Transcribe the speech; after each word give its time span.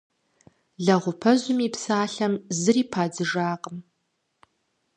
Лэгъупэжьым 0.85 1.59
и 1.67 1.69
псалъэм 1.73 2.33
зыри 2.59 2.83
падзыжакъым. 2.91 3.77